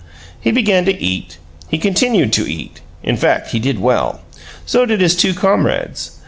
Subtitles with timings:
[0.39, 1.37] He began to eat;
[1.69, 4.21] he continued to eat; in fact, he did well.
[4.65, 6.17] So did his two comrades.